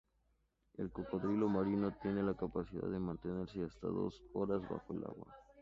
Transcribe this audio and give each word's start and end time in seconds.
El 0.79 0.91
cocodrilo 0.91 1.47
marino 1.47 1.93
tiene 2.01 2.23
la 2.23 2.33
capacidad 2.33 2.87
de 2.87 2.97
mantenerse 2.97 3.63
hasta 3.63 3.85
dos 3.85 4.19
horas 4.33 4.63
bajo 4.67 4.93
el 4.95 5.03
agua. 5.05 5.27